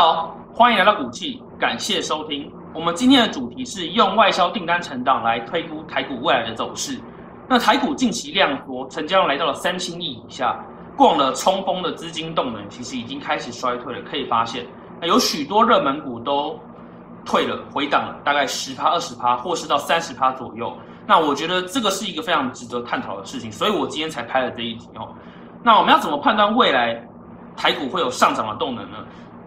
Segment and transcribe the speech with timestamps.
[0.00, 2.48] 好，欢迎来到股气，感谢收听。
[2.72, 7.00] 我们今天的主题是用外销订单成长来推估台股未来的走势。
[7.48, 10.56] 那台股近期量缩，成交量来到了三千亿以下，
[10.96, 14.00] 过了冲锋的资金动能其实已经开始衰退了。
[14.08, 14.64] 可以发现，
[15.00, 16.56] 那有许多热门股都
[17.24, 20.72] 退了，回档了，大概十趴、二十趴，或是到三十趴左右。
[21.08, 25.12] 那我觉得这个是一个非常值得探讨的事情，所以我今天才拍了这一集哦。
[25.60, 27.04] 那我们要怎么判断未来
[27.56, 28.98] 台股会有上涨的动能呢？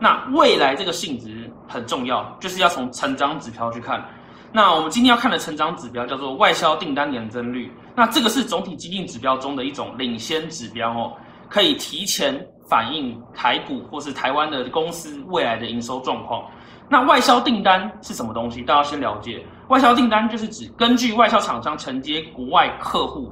[0.00, 4.04] 那未来这个性质很重要，就是要从成长指标去看。
[4.52, 7.70] 那我们今天要看的成长指标叫做外销订单年增率。
[7.94, 11.12] 那这个是总体经济指标中的一种领先指标哦，
[11.48, 16.44] 可以提前反映台股或是台湾的公司未来的营收状况。
[16.88, 18.62] 那外销订单是什么东西？
[18.62, 19.44] 大家先了解。
[19.68, 23.30] 外销订单就是指根据外销厂商承接国外客户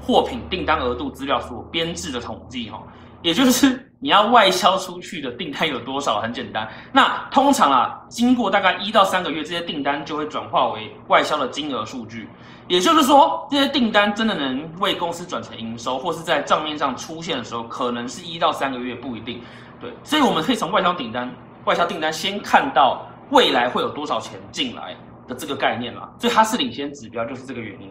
[0.00, 2.80] 货品订单额度资料所编制的统计哈，
[3.22, 6.20] 也就是你要外销出去的订单有多少？
[6.20, 6.68] 很简单。
[6.92, 12.28] 那通常啊，经过大概一到三个月，这些订单就会转化为外销的金额数据。
[12.68, 19.40] 也就是说，这些订单真的能为公司转成营收，或是在账面上出现的时候，可能是一到三个月，不一定。
[19.80, 21.28] 对，所以我们可以从外销订单、
[21.64, 26.08] 外销订单先看到未来会有多少钱进来的这个概念啦。
[26.18, 27.90] 所以它是领先指标，就是这个原因。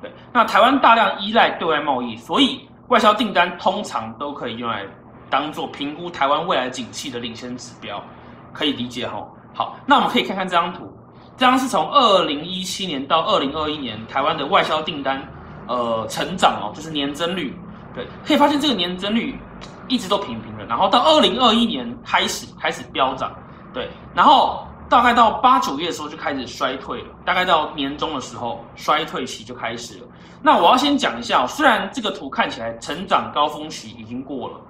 [0.00, 4.84] 对，那台湾大量依赖对外贸易，所以外销订单通常都可以用来
[5.30, 8.02] 当做评估台湾未来景气的领先指标，
[8.52, 9.26] 可以理解哈。
[9.54, 10.92] 好，那我们可以看看这张图。
[11.36, 15.22] 这张是从二零一七年到二零二一年台湾的外销订单，
[15.68, 17.56] 呃，成长哦，就是年增率。
[17.94, 19.38] 对，可以发现这个年增率
[19.88, 23.32] 一直都平平的，然后到二零二一年开始开始飙涨，
[23.72, 30.06] 对，然后大概到八九月的时候就开始衰退了，大概到年终的时候衰退期就开始了。
[30.42, 34.60] 那我要先讲一下，虽然这个图看起来成长高峰期已经过了，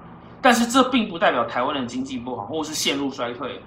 [0.43, 3.59] 但是这并不代表台湾的经济不好，或是陷入衰退。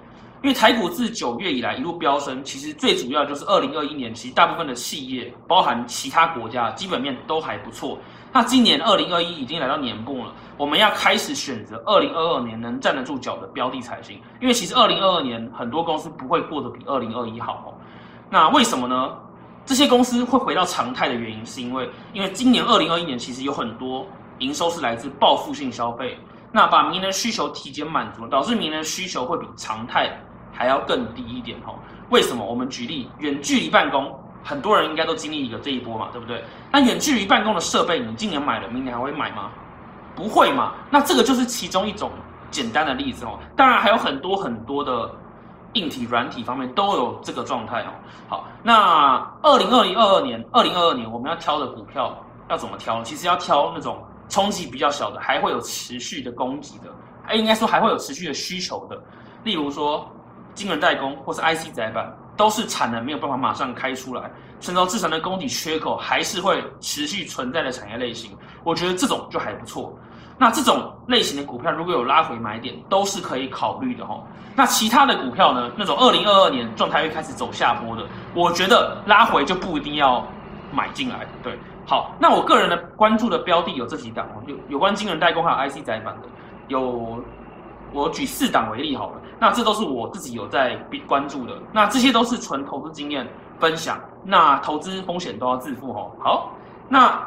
[0.42, 7.98] 因为台股自九月以来一路飙升，其实最主要就是二零二一年，其实大部分的企业，包含其他国家，基本面都还不错。
[8.34, 14.20] 那今年二零二一已经来到年末了，我们要开始选择二零二二年能站得住脚的标的才行。
[14.40, 17.70] 因为其实二零二二年很多公司不会过得比二零二一好哦。
[18.28, 19.16] 那为什么呢？
[19.64, 24.04] 这些公司会回到常态的原因，是因为因为今年二零二一年其实有很多
[24.40, 26.18] 营收是来自报复性消费，
[26.50, 30.10] 那把明年需求提前满足，导致明年需求会比常态。
[30.56, 31.74] 还要更低一点哈？
[32.10, 32.44] 为什么？
[32.44, 36.44] 我们举例，远距离办公，很多人应该都经历一个这一波嘛，对不对？
[36.70, 39.50] 那远距离办公的设备，你今年买了，明年还会买吗？
[40.14, 40.74] 不会嘛？
[40.90, 42.10] 那这个就是其中一种
[42.50, 43.38] 简单的例子哦。
[43.56, 45.10] 当然还有很多很多的
[45.72, 47.90] 硬体、软体方面都有这个状态哦。
[48.28, 52.14] 好，那二零二零二二年，二零二二年我们要挑的股票
[52.50, 53.02] 要怎么挑？
[53.02, 56.92] 其实要挑那种冲击比较小的，还会有持续的供给的，
[57.26, 59.02] 哎，应该说还会有持续的需求的，
[59.42, 60.06] 例如说。
[60.54, 64.30] 晶圆代工或是 IC 载板，都是产能没有办法马上开出来，
[64.60, 69.96] 成造制成的供给缺口还是会持续存在的产业类型，我觉得这种就还不错。
[70.36, 74.20] 那这种类型的股票如果有拉回买点，都是可以考虑的哈。
[74.56, 75.70] 那其他的股票呢？
[75.76, 80.26] 那种二零二二年状态会开始走下坡的，我觉得拉回就不一定要
[80.72, 81.26] 买进来。
[81.42, 81.56] 对，
[81.86, 86.28] 好，那我个人的关注的标的有这几档哦，有有关晶圆代工还有 IC 载板的，
[86.68, 87.22] 有。
[87.94, 93.24] 我举四档为例好了，那这都是我自己有在关注的，那这些都是纯投资经验
[93.60, 96.10] 分享，那投资风险都要自负哦。
[96.18, 96.52] 好，
[96.88, 97.24] 那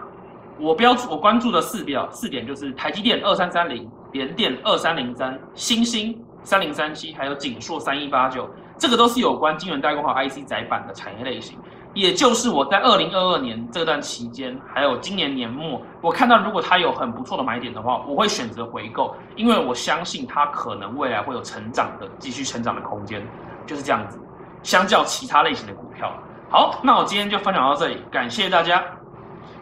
[0.60, 11.58] 我标注我关注的四标四点就是台积电二三三零、联电二三零三、星星三零三七，还有景硕三一八九，这个都是有关晶圆代工和 IC 载板的产业类型。
[11.98, 23.26] 也就是我在二零二二年这段期间，还有今年年末，我看到如果它有很不错的买点的话，我会选择回购，因为我相信它可能未来会有成长的、继续成长的空间，
[23.66, 24.20] 就是这样子。
[24.62, 26.12] 相较其他类型的股票，
[26.52, 28.84] 好，那我今天就分享到这里，感谢大家。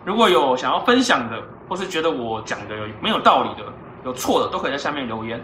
[0.04, 3.64] 如果有想要分享的，或是觉得我讲的有没有道理的、
[4.04, 5.42] 有错的，都可以在下面留言。